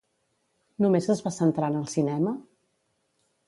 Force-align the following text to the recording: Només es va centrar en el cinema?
Només 0.85 1.09
es 1.15 1.21
va 1.27 1.33
centrar 1.37 1.71
en 1.75 1.79
el 1.85 1.87
cinema? 1.95 2.37